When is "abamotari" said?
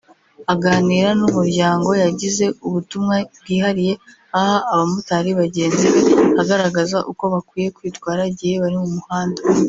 4.71-5.29